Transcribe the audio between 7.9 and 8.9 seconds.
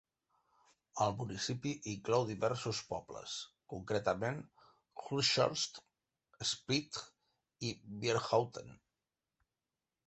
Vierhouten.